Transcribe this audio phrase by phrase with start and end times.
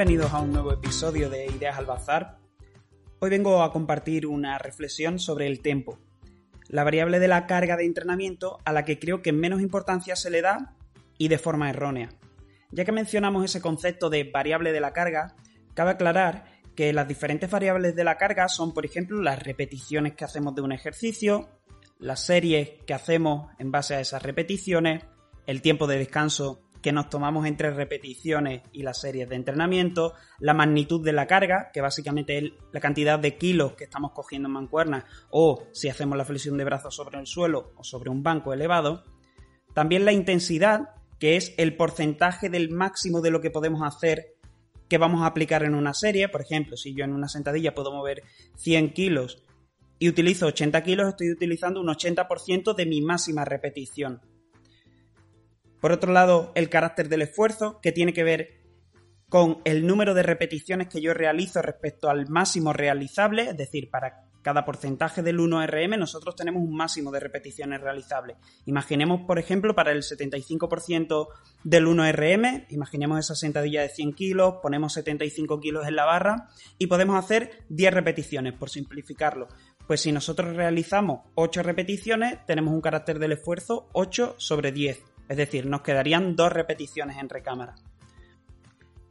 [0.00, 2.38] bienvenidos a un nuevo episodio de Ideas al Bazar.
[3.18, 5.98] Hoy vengo a compartir una reflexión sobre el tempo,
[6.68, 10.30] la variable de la carga de entrenamiento a la que creo que menos importancia se
[10.30, 10.74] le da
[11.18, 12.08] y de forma errónea.
[12.70, 15.36] Ya que mencionamos ese concepto de variable de la carga,
[15.74, 20.24] cabe aclarar que las diferentes variables de la carga son, por ejemplo, las repeticiones que
[20.24, 21.50] hacemos de un ejercicio,
[21.98, 25.04] las series que hacemos en base a esas repeticiones,
[25.44, 30.54] el tiempo de descanso que nos tomamos entre repeticiones y las series de entrenamiento, la
[30.54, 34.54] magnitud de la carga, que básicamente es la cantidad de kilos que estamos cogiendo en
[34.54, 38.52] mancuernas, o si hacemos la flexión de brazos sobre el suelo o sobre un banco
[38.52, 39.04] elevado.
[39.74, 44.36] También la intensidad, que es el porcentaje del máximo de lo que podemos hacer
[44.88, 46.28] que vamos a aplicar en una serie.
[46.28, 48.22] Por ejemplo, si yo en una sentadilla puedo mover
[48.56, 49.44] 100 kilos
[49.98, 54.20] y utilizo 80 kilos, estoy utilizando un 80% de mi máxima repetición.
[55.80, 58.60] Por otro lado, el carácter del esfuerzo, que tiene que ver
[59.28, 64.30] con el número de repeticiones que yo realizo respecto al máximo realizable, es decir, para
[64.42, 68.36] cada porcentaje del 1RM nosotros tenemos un máximo de repeticiones realizables.
[68.66, 71.28] Imaginemos, por ejemplo, para el 75%
[71.62, 76.86] del 1RM, imaginemos esa sentadilla de 100 kilos, ponemos 75 kilos en la barra y
[76.86, 79.48] podemos hacer 10 repeticiones, por simplificarlo.
[79.86, 85.09] Pues si nosotros realizamos 8 repeticiones, tenemos un carácter del esfuerzo 8 sobre 10.
[85.30, 87.76] Es decir, nos quedarían dos repeticiones en recámara.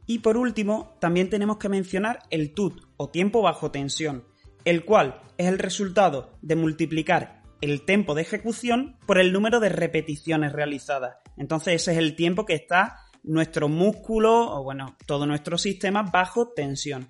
[0.04, 4.26] Y por último, también tenemos que mencionar el TUT o tiempo bajo tensión,
[4.66, 9.70] el cual es el resultado de multiplicar el tiempo de ejecución por el número de
[9.70, 11.16] repeticiones realizadas.
[11.38, 16.50] Entonces ese es el tiempo que está nuestro músculo o bueno, todo nuestro sistema bajo
[16.50, 17.08] tensión.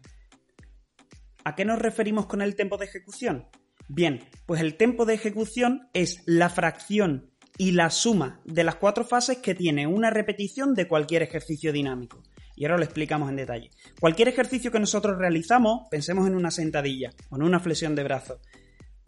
[1.42, 3.48] ¿A qué nos referimos con el tiempo de ejecución?
[3.88, 7.29] Bien, pues el tiempo de ejecución es la fracción
[7.60, 12.22] y la suma de las cuatro fases que tiene una repetición de cualquier ejercicio dinámico.
[12.56, 13.68] Y ahora lo explicamos en detalle.
[14.00, 18.38] Cualquier ejercicio que nosotros realizamos, pensemos en una sentadilla o en una flexión de brazos,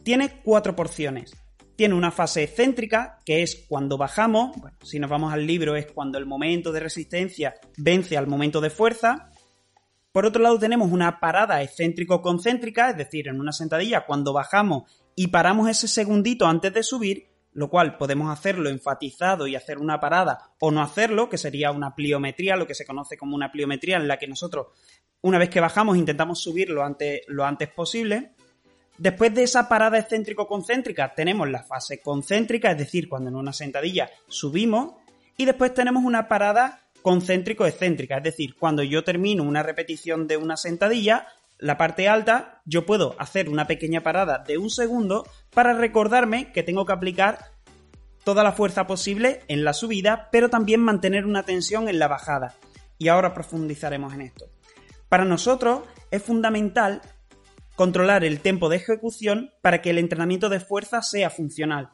[0.04, 1.34] tiene cuatro porciones.
[1.76, 5.86] Tiene una fase excéntrica, que es cuando bajamos, bueno, si nos vamos al libro es
[5.90, 9.30] cuando el momento de resistencia vence al momento de fuerza.
[10.12, 15.28] Por otro lado tenemos una parada excéntrico-concéntrica, es decir, en una sentadilla cuando bajamos y
[15.28, 20.52] paramos ese segundito antes de subir lo cual podemos hacerlo enfatizado y hacer una parada
[20.58, 24.08] o no hacerlo, que sería una pliometría, lo que se conoce como una pliometría en
[24.08, 24.68] la que nosotros,
[25.20, 28.32] una vez que bajamos, intentamos subir lo antes, lo antes posible.
[28.98, 34.10] Después de esa parada excéntrico-concéntrica tenemos la fase concéntrica, es decir, cuando en una sentadilla
[34.28, 34.94] subimos,
[35.36, 40.56] y después tenemos una parada concéntrico-excéntrica, es decir, cuando yo termino una repetición de una
[40.56, 41.26] sentadilla,
[41.62, 45.24] la parte alta, yo puedo hacer una pequeña parada de un segundo
[45.54, 47.52] para recordarme que tengo que aplicar
[48.24, 52.56] toda la fuerza posible en la subida, pero también mantener una tensión en la bajada.
[52.98, 54.46] Y ahora profundizaremos en esto.
[55.08, 57.00] Para nosotros es fundamental
[57.76, 61.90] controlar el tiempo de ejecución para que el entrenamiento de fuerza sea funcional.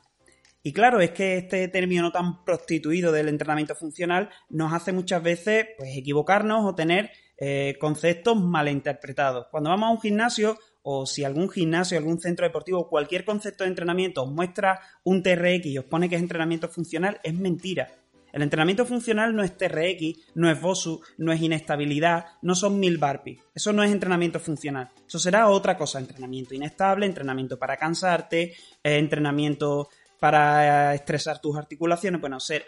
[0.62, 5.66] Y claro, es que este término tan prostituido del entrenamiento funcional nos hace muchas veces
[5.76, 9.46] pues, equivocarnos o tener eh, conceptos malinterpretados.
[9.50, 13.70] Cuando vamos a un gimnasio o si algún gimnasio, algún centro deportivo, cualquier concepto de
[13.70, 17.88] entrenamiento os muestra un TRX y os pone que es entrenamiento funcional, es mentira.
[18.32, 22.98] El entrenamiento funcional no es TRX, no es BOSU, no es inestabilidad, no son mil
[22.98, 23.40] burpees.
[23.54, 24.90] Eso no es entrenamiento funcional.
[25.06, 29.88] Eso será otra cosa, entrenamiento inestable, entrenamiento para cansarte, eh, entrenamiento
[30.20, 32.20] para estresar tus articulaciones.
[32.20, 32.66] Bueno, ser,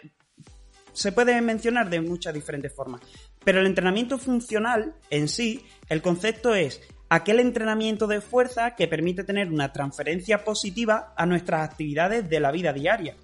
[0.93, 3.01] se puede mencionar de muchas diferentes formas.
[3.43, 9.23] Pero el entrenamiento funcional en sí, el concepto es aquel entrenamiento de fuerza que permite
[9.23, 13.17] tener una transferencia positiva a nuestras actividades de la vida diaria.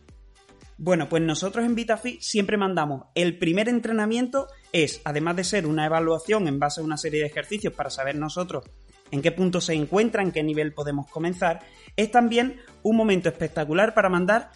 [0.80, 5.86] Bueno, pues nosotros en VitaFit siempre mandamos el primer entrenamiento es, además de ser una
[5.86, 8.64] evaluación en base a una serie de ejercicios para saber nosotros
[9.10, 11.62] en qué punto se encuentra, en qué nivel podemos comenzar,
[11.96, 14.52] es también un momento espectacular para mandar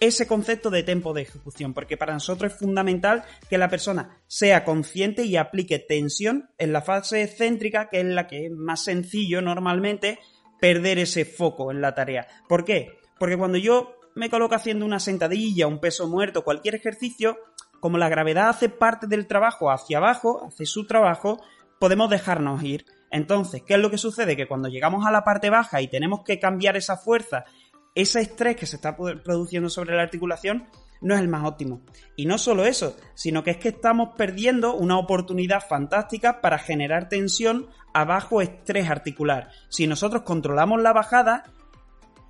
[0.00, 4.64] ese concepto de tiempo de ejecución, porque para nosotros es fundamental que la persona sea
[4.64, 9.40] consciente y aplique tensión en la fase excéntrica, que es la que es más sencillo
[9.40, 10.18] normalmente
[10.60, 12.26] perder ese foco en la tarea.
[12.48, 12.98] ¿Por qué?
[13.18, 17.38] Porque cuando yo me coloco haciendo una sentadilla, un peso muerto, cualquier ejercicio,
[17.80, 21.40] como la gravedad hace parte del trabajo hacia abajo, hace su trabajo,
[21.78, 22.86] podemos dejarnos ir.
[23.10, 24.36] Entonces, ¿qué es lo que sucede?
[24.36, 27.44] Que cuando llegamos a la parte baja y tenemos que cambiar esa fuerza
[27.96, 30.68] ese estrés que se está produciendo sobre la articulación
[31.00, 31.80] no es el más óptimo.
[32.14, 37.08] Y no solo eso, sino que es que estamos perdiendo una oportunidad fantástica para generar
[37.08, 39.50] tensión a bajo estrés articular.
[39.68, 41.44] Si nosotros controlamos la bajada,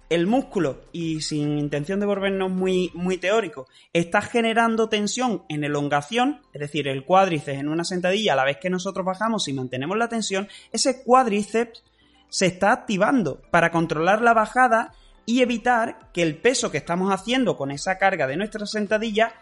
[0.09, 6.43] el músculo, y sin intención de volvernos muy, muy teórico, está generando tensión en elongación,
[6.53, 9.97] es decir, el cuádriceps en una sentadilla a la vez que nosotros bajamos y mantenemos
[9.97, 11.83] la tensión, ese cuádriceps
[12.29, 14.93] se está activando para controlar la bajada
[15.27, 19.35] y evitar que el peso que estamos haciendo con esa carga de nuestra sentadilla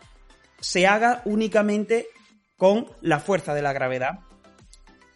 [0.60, 2.08] se haga únicamente
[2.56, 4.20] con la fuerza de la gravedad.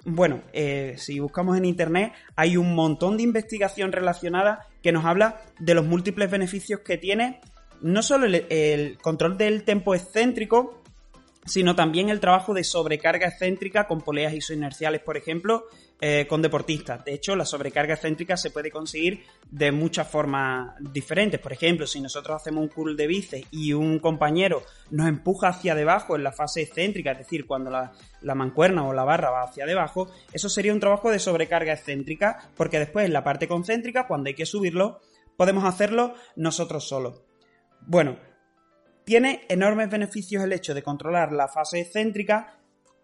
[0.05, 5.41] Bueno, eh, si buscamos en internet hay un montón de investigación relacionada que nos habla
[5.59, 7.41] de los múltiples beneficios que tiene
[7.81, 10.83] no solo el, control del tempo excéntrico,
[11.49, 15.65] sino también el trabajo de sobrecarga excéntrica con poleas isoinerciales, por ejemplo,
[16.01, 17.05] eh, con deportistas.
[17.05, 21.41] De hecho, la sobrecarga excéntrica se puede conseguir de muchas formas diferentes.
[21.41, 25.75] Por ejemplo, si nosotros hacemos un curl de bíceps y un compañero nos empuja hacia
[25.75, 29.43] debajo en la fase excéntrica, es decir, cuando la, la mancuerna o la barra va
[29.43, 34.07] hacia debajo, eso sería un trabajo de sobrecarga excéntrica, porque después en la parte concéntrica,
[34.07, 35.01] cuando hay que subirlo,
[35.37, 37.23] podemos hacerlo nosotros solos.
[37.81, 38.19] Bueno,
[39.09, 42.59] tiene enormes beneficios el hecho de controlar la fase excéntrica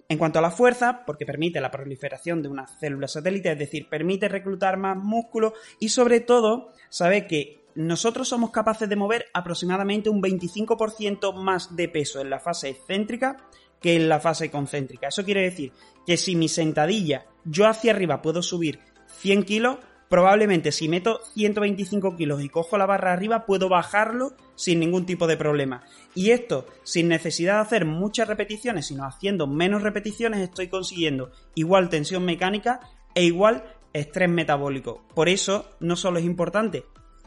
[0.07, 3.89] en cuanto a la fuerza, porque permite la proliferación de una célula satélite, es decir,
[3.89, 10.11] permite reclutar más músculo y sobre todo sabe que nosotros somos capaces de mover aproximadamente
[10.11, 13.39] un 25% más de peso en la fase excéntrica
[13.81, 15.09] que en la fase concéntrica.
[15.09, 15.73] Eso quiere decir
[16.07, 18.79] que si mi sentadilla yo hacia arriba puedo subir
[19.21, 19.79] 100 kilos,
[20.09, 25.27] probablemente si meto 125 kilos y cojo la barra arriba, puedo bajarlo sin ningún tipo
[25.27, 25.83] de problema.
[26.15, 31.89] Y esto, sin necesidad de hacer muchas repeticiones, sino haciendo menos repeticiones, estoy consiguiendo igual
[31.89, 32.81] tensión mecánica
[33.15, 35.07] e igual estrés metabólico.
[35.15, 36.85] Por eso, no solo es importante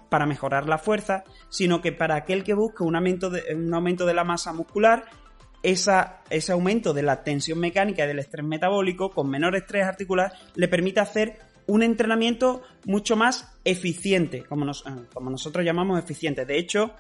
[0.10, 4.06] para mejorar la fuerza, sino que para aquel que busque un aumento de, un aumento
[4.06, 5.06] de la masa muscular,
[5.64, 10.68] ese aumento de la tensión mecánica y del estrés metabólico con menor estrés articular le
[10.68, 14.76] permite hacer un entrenamiento mucho más eficiente, como, eh,
[15.14, 16.46] como nosotros llamamos eficiente.
[16.46, 16.94] De hecho,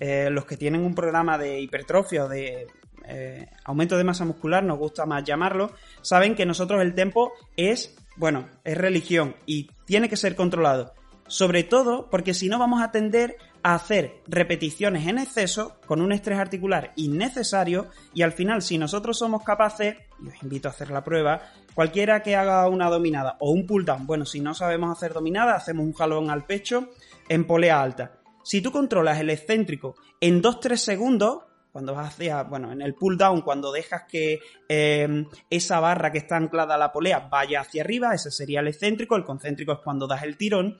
[0.00, 2.66] eh, los que tienen un programa de hipertrofia o de
[3.06, 7.96] eh, aumento de masa muscular, nos gusta más llamarlo, saben que nosotros el tempo es,
[8.16, 10.94] bueno, es religión y tiene que ser controlado.
[11.26, 16.12] Sobre todo porque si no vamos a tender a hacer repeticiones en exceso con un
[16.12, 19.96] estrés articular innecesario y al final si nosotros somos capaces,
[20.30, 21.42] os invito a hacer la prueba,
[21.74, 25.54] cualquiera que haga una dominada o un pull down, bueno, si no sabemos hacer dominada,
[25.54, 26.90] hacemos un jalón al pecho
[27.28, 28.12] en polea alta.
[28.42, 33.16] Si tú controlas el excéntrico en 2-3 segundos, cuando vas hacia, bueno, en el pull
[33.16, 34.38] down, cuando dejas que
[34.68, 38.68] eh, esa barra que está anclada a la polea vaya hacia arriba, ese sería el
[38.68, 40.78] excéntrico, el concéntrico es cuando das el tirón.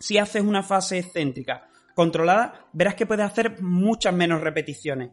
[0.00, 5.10] Si haces una fase excéntrica controlada, verás que puedes hacer muchas menos repeticiones.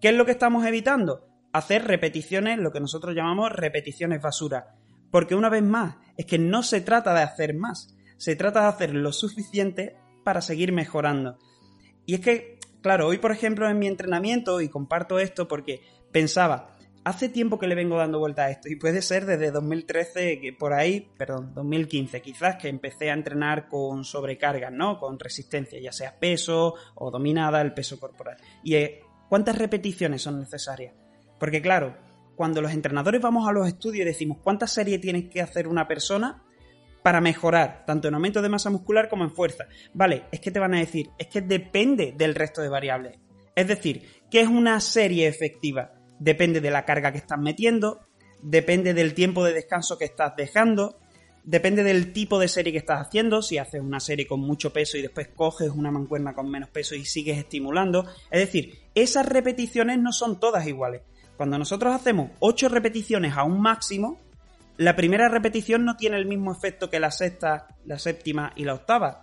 [0.00, 1.29] ¿Qué es lo que estamos evitando?
[1.52, 4.76] Hacer repeticiones, lo que nosotros llamamos repeticiones basura.
[5.10, 8.68] Porque una vez más, es que no se trata de hacer más, se trata de
[8.68, 11.38] hacer lo suficiente para seguir mejorando.
[12.06, 15.82] Y es que, claro, hoy por ejemplo en mi entrenamiento, y comparto esto porque
[16.12, 20.40] pensaba, hace tiempo que le vengo dando vuelta a esto y puede ser desde 2013,
[20.40, 24.98] que por ahí, perdón, 2015 quizás, que empecé a entrenar con sobrecargas, ¿no?
[24.98, 28.36] Con resistencia, ya sea peso o dominada, el peso corporal.
[28.62, 30.94] Y eh, ¿cuántas repeticiones son necesarias?
[31.40, 31.96] Porque claro,
[32.36, 35.88] cuando los entrenadores vamos a los estudios y decimos cuántas series tiene que hacer una
[35.88, 36.44] persona
[37.02, 39.64] para mejorar, tanto en aumento de masa muscular como en fuerza.
[39.92, 43.18] Vale, es que te van a decir, es que depende del resto de variables.
[43.56, 45.94] Es decir, ¿qué es una serie efectiva?
[46.20, 48.06] depende de la carga que estás metiendo,
[48.42, 50.98] depende del tiempo de descanso que estás dejando,
[51.42, 54.96] depende del tipo de serie que estás haciendo, si haces una serie con mucho peso
[54.98, 58.06] y después coges una mancuerna con menos peso y sigues estimulando.
[58.30, 61.02] Es decir, esas repeticiones no son todas iguales.
[61.40, 64.20] Cuando nosotros hacemos 8 repeticiones a un máximo,
[64.76, 68.74] la primera repetición no tiene el mismo efecto que la sexta, la séptima y la
[68.74, 69.22] octava.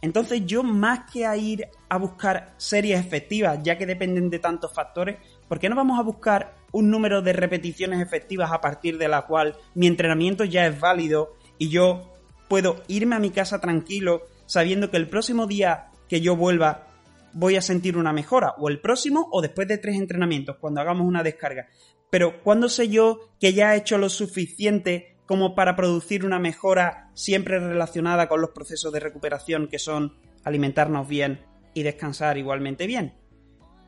[0.00, 4.72] Entonces yo más que a ir a buscar series efectivas, ya que dependen de tantos
[4.72, 5.16] factores,
[5.48, 9.22] ¿por qué no vamos a buscar un número de repeticiones efectivas a partir de la
[9.22, 12.12] cual mi entrenamiento ya es válido y yo
[12.46, 16.86] puedo irme a mi casa tranquilo sabiendo que el próximo día que yo vuelva
[17.32, 21.06] voy a sentir una mejora, o el próximo o después de tres entrenamientos, cuando hagamos
[21.06, 21.68] una descarga.
[22.10, 27.10] Pero ¿cuándo sé yo que ya he hecho lo suficiente como para producir una mejora
[27.14, 33.14] siempre relacionada con los procesos de recuperación que son alimentarnos bien y descansar igualmente bien?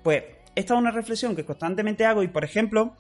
[0.03, 0.23] Pues
[0.55, 2.97] esta es una reflexión que constantemente hago y, por ejemplo,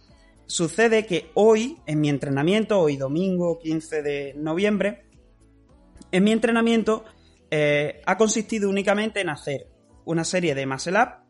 [0.46, 5.04] sucede que hoy, en mi entrenamiento, hoy domingo 15 de noviembre,
[6.10, 7.04] en mi entrenamiento
[7.50, 9.73] eh, ha consistido únicamente en hacer
[10.04, 11.24] una serie de muscle up,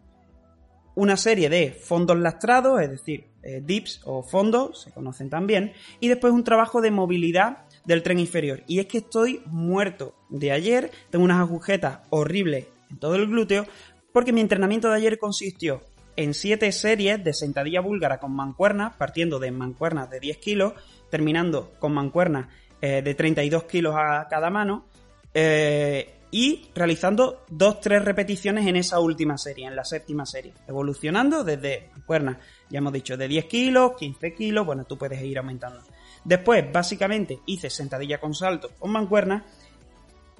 [0.95, 6.09] una serie de fondos lastrados, es decir, eh, dips o fondos, se conocen también, y
[6.09, 8.63] después un trabajo de movilidad del tren inferior.
[8.67, 13.67] Y es que estoy muerto de ayer, tengo unas agujetas horribles en todo el glúteo,
[14.13, 15.83] porque mi entrenamiento de ayer consistió
[16.17, 20.75] en 7 series de sentadilla búlgara con mancuernas, partiendo de mancuernas de 10 kilos,
[21.11, 22.49] terminando con mancuernas
[22.81, 24.87] eh, de 32 kilos a cada mano,
[25.33, 31.91] eh, y realizando 2-3 repeticiones en esa última serie, en la séptima serie, evolucionando desde
[31.93, 32.39] mancuernas,
[32.69, 35.81] ya hemos dicho, de 10 kilos, 15 kilos, bueno, tú puedes ir aumentando.
[36.25, 39.45] Después, básicamente, hice sentadilla con salto con mancuernas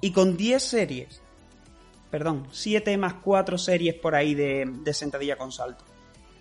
[0.01, 1.21] y con 10 series
[2.11, 5.85] perdón, 7 más 4 series por ahí de, sentadilla con salto.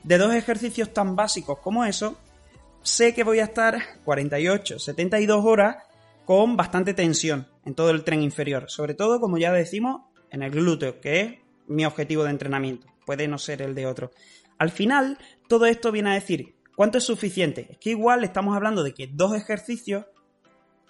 [0.02, 2.16] De dos ejercicios tan básicos como eso,
[2.82, 5.76] sé que voy a estar 48, 72 horas
[6.24, 8.66] con bastante tensión en todo el tren inferior.
[8.68, 11.34] Sobre todo, como ya decimos, en el glúteo, que es
[11.66, 12.86] mi objetivo de entrenamiento.
[13.06, 14.10] Puede no ser el de otro.
[14.58, 15.18] Al final,
[15.48, 17.68] todo esto viene a decir, ¿cuánto es suficiente?
[17.70, 20.06] Es que igual estamos hablando de que dos ejercicios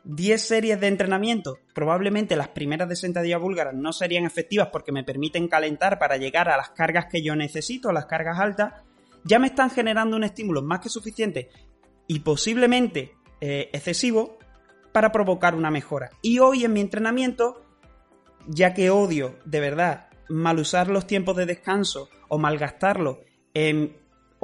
[0.04, 5.02] 10 series de entrenamiento, probablemente las primeras de sentadilla búlgara no serían efectivas porque me
[5.02, 8.75] permiten calentar para llegar a las cargas que yo necesito, a las cargas altas,
[9.25, 11.49] ya me están generando un estímulo más que suficiente
[12.07, 14.38] y posiblemente eh, excesivo
[14.94, 16.10] para provocar una mejora.
[16.22, 17.60] Y hoy en mi entrenamiento,
[18.46, 23.18] ya que odio de verdad mal usar los tiempos de descanso o malgastarlos
[23.54, 23.96] en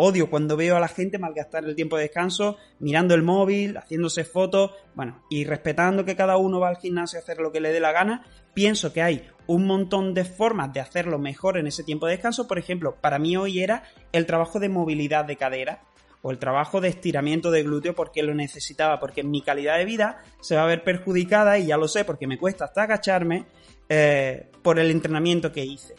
[0.03, 4.25] Odio cuando veo a la gente malgastar el tiempo de descanso mirando el móvil, haciéndose
[4.25, 7.71] fotos, bueno, y respetando que cada uno va al gimnasio a hacer lo que le
[7.71, 11.85] dé la gana, pienso que hay un montón de formas de hacerlo mejor en ese
[11.85, 12.49] tiempo de descanso.
[12.49, 15.83] Por ejemplo, para mí hoy era el trabajo de movilidad de cadera
[16.23, 20.19] o el trabajo de estiramiento de glúteo porque lo necesitaba, porque mi calidad de vida
[20.41, 23.47] se va a ver perjudicada y ya lo sé porque me cuesta hasta agacharme
[23.89, 25.95] eh, por el entrenamiento que hice.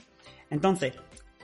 [0.49, 0.93] Entonces,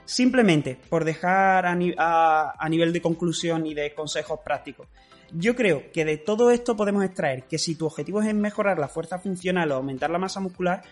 [0.08, 4.88] Simplemente por dejar a, nivel de conclusión y de consejos prácticos.
[5.32, 8.88] Yo creo que de todo esto podemos extraer que si tu objetivo es mejorar la
[8.88, 10.82] fuerza funcional o aumentar la masa muscular,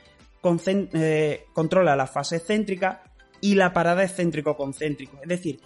[0.66, 3.04] eh, controla la fase excéntrica
[3.40, 5.18] y la parada excéntrico-concéntrico.
[5.22, 5.62] Es decir,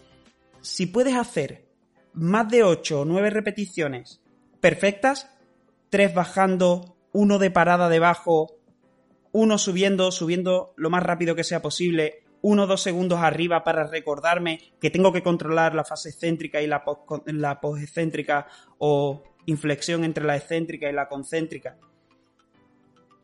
[0.61, 1.65] si puedes hacer
[2.13, 4.21] más de 8 o 9 repeticiones
[4.61, 5.31] perfectas,
[5.91, 8.57] 3 bajando, 1 de parada debajo,
[9.33, 13.87] 1 subiendo, subiendo lo más rápido que sea posible, uno o dos segundos arriba para
[13.87, 16.83] recordarme que tengo que controlar la fase excéntrica y la,
[17.27, 18.47] la excéntrica
[18.79, 21.77] o inflexión entre la excéntrica y la concéntrica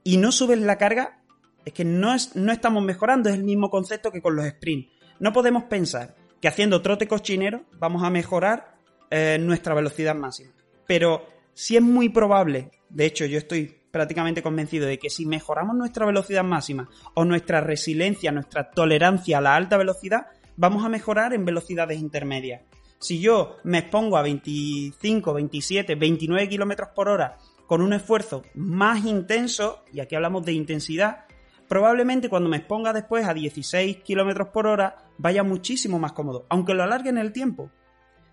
[0.06, 1.18] y no subes la carga,
[1.64, 4.88] es que no, es, no estamos mejorando, es el mismo concepto que con los sprints.
[5.18, 8.75] No podemos pensar que haciendo trote cochinero vamos a mejorar
[9.10, 10.52] eh, nuestra velocidad máxima.
[10.86, 15.74] Pero si es muy probable, de hecho yo estoy prácticamente convencido de que si mejoramos
[15.74, 21.32] nuestra velocidad máxima o nuestra resiliencia, nuestra tolerancia a la alta velocidad, vamos a mejorar
[21.32, 22.62] en velocidades intermedias.
[22.98, 27.36] Si yo me expongo a 25, 27, 29 kilómetros por hora
[27.66, 31.24] con un esfuerzo más intenso, y aquí hablamos de intensidad,
[31.68, 36.74] probablemente cuando me exponga después a 16 kilómetros por hora vaya muchísimo más cómodo, aunque
[36.74, 37.70] lo alargue en el tiempo.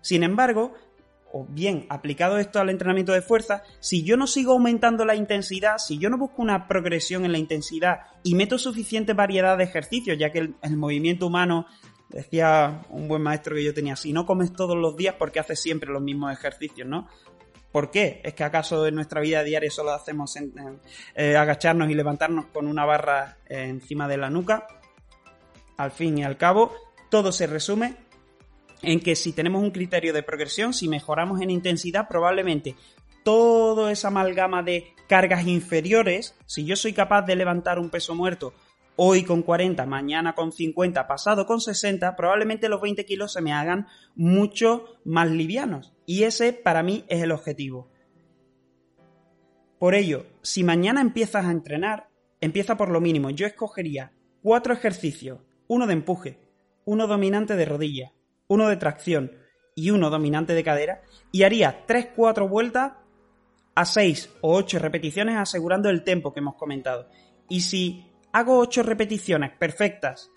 [0.04, 0.74] Sin embargo,
[1.32, 5.78] o bien aplicado esto al entrenamiento de fuerza, si yo no sigo aumentando la intensidad,
[5.78, 10.18] si yo no busco una progresión en la intensidad y meto suficiente variedad de ejercicios,
[10.18, 11.64] ya que el, movimiento humano,
[12.10, 15.40] decía un buen maestro que yo tenía, si no comes todos los días, ¿por qué
[15.40, 17.08] haces siempre los mismos ejercicios, no?
[17.72, 18.20] ¿Por qué?
[18.22, 22.84] ¿Es que acaso en nuestra vida diaria solo hacemos eh, agacharnos y levantarnos con una
[22.84, 24.66] barra encima de la nuca?
[25.78, 26.74] Al fin y al cabo,
[27.08, 28.03] todo se resume
[28.86, 32.76] en que si tenemos un criterio de progresión, si mejoramos en intensidad, probablemente
[33.22, 38.54] toda esa amalgama de cargas inferiores, si yo soy capaz de levantar un peso muerto
[38.96, 43.52] hoy con 40, mañana con 50, pasado con 60, probablemente los 20 kilos se me
[43.52, 45.92] hagan mucho más livianos.
[46.06, 47.90] Y ese para mí es el objetivo.
[49.78, 52.08] Por ello, si mañana empiezas a entrenar,
[52.40, 53.30] empieza por lo mínimo.
[53.30, 54.12] Yo escogería
[54.42, 56.38] cuatro ejercicios, uno de empuje,
[56.84, 58.12] uno dominante de rodilla,
[58.48, 59.32] uno de tracción
[59.74, 62.92] y uno dominante de cadera, y haría 3-4 vueltas
[63.74, 67.08] a 6 o 8 repeticiones asegurando el tiempo que hemos comentado.
[67.48, 70.30] Y si hago 8 repeticiones perfectas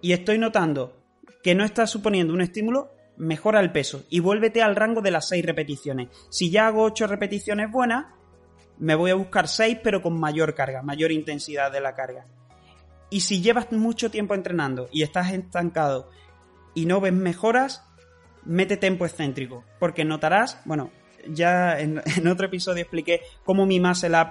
[0.00, 1.02] y estoy notando
[1.42, 5.28] que no está suponiendo un estímulo, mejora el peso y vuélvete al rango de las
[5.28, 6.08] 6 repeticiones.
[6.30, 8.06] Si ya hago 8 repeticiones buenas,
[8.78, 12.26] me voy a buscar 6 pero con mayor carga, mayor intensidad de la carga.
[13.10, 16.10] Y si llevas mucho tiempo entrenando y estás estancado
[16.74, 17.84] y no ves mejoras,
[18.44, 20.90] mete tempo excéntrico, porque notarás, bueno,
[21.28, 24.28] ya en, otro episodio expliqué cómo mi Muscle Up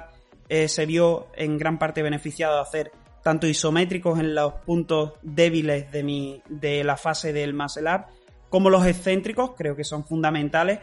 [0.50, 2.92] eh, se vio en gran parte beneficiado de hacer
[3.24, 8.06] tanto isométricos en los puntos débiles de, mi, de la fase del Muscle Up,
[8.50, 10.80] como los excéntricos, creo que son fundamentales.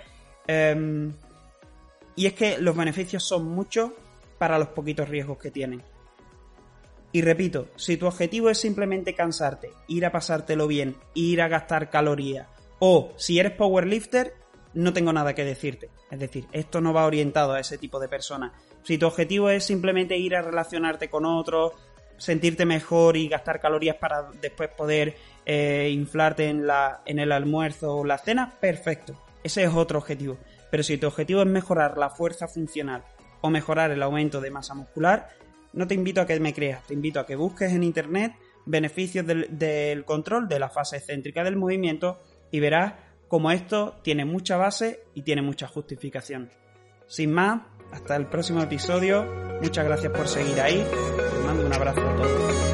[0.47, 1.13] Em,
[2.17, 3.93] Y es que los beneficios son muchos
[4.39, 5.83] para los poquitos riesgos que tienen.
[7.13, 11.91] Y repito, si tu objetivo es simplemente cansarte, ir a pasártelo bien, ir a gastar
[11.91, 12.47] calorías,
[12.79, 14.35] o si eres powerlifter,
[14.75, 15.91] no tengo nada que decirte.
[16.11, 18.53] Es decir, esto no va orientado a ese tipo de personas.
[18.83, 21.73] Si tu objetivo es simplemente ir a relacionarte con otros,
[22.17, 27.97] sentirte mejor y gastar calorías para después poder eh, inflarte en, la, en el almuerzo
[27.97, 29.21] o la cena, perfecto.
[29.43, 30.39] Ese es otro objetivo.
[30.71, 33.03] Pero si tu objetivo es mejorar la fuerza funcional
[33.41, 35.31] o mejorar el aumento de masa muscular,
[35.73, 38.35] no te invito a que me creas, te invito a que busques en internet
[38.67, 42.95] beneficios del, control de la fase excéntrica del movimiento y verás
[43.29, 46.51] cómo esto tiene mucha base y tiene mucha justificación.
[47.07, 47.63] Sin más,
[47.93, 49.27] hasta el próximo episodio.
[49.63, 50.85] Muchas gracias por seguir ahí.
[50.85, 52.70] Te mando un abrazo a todos.